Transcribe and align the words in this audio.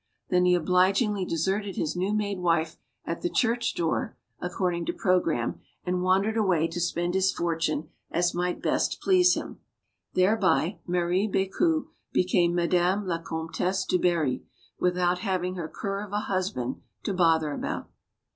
Then 0.29 0.45
he 0.45 0.55
obligingly 0.55 1.25
deserted 1.25 1.75
his 1.75 1.95
new 1.95 2.11
made 2.11 2.39
wife 2.39 2.75
at 3.05 3.21
the 3.21 3.29
church 3.29 3.75
door, 3.75 4.17
according 4.39 4.87
to 4.87 4.93
program, 4.93 5.59
and 5.85 6.01
wandered 6.01 6.37
away 6.37 6.67
to 6.69 6.81
spend 6.81 7.13
his 7.13 7.31
fortune 7.31 7.89
as 8.09 8.33
might 8.33 8.63
best 8.63 8.99
please 8.99 9.35
him. 9.35 9.59
Thereby, 10.15 10.79
Marie 10.87 11.27
Becu 11.27 11.89
became 12.11 12.55
Madame 12.55 13.05
la 13.05 13.19
Comtesse 13.21 13.85
du 13.85 13.99
Barry, 13.99 14.43
without 14.79 15.19
having 15.19 15.53
her 15.53 15.67
cur 15.67 16.01
of 16.03 16.13
a 16.13 16.21
husband 16.21 16.81
to 17.03 17.13
bother 17.13 17.51
about. 17.53 17.87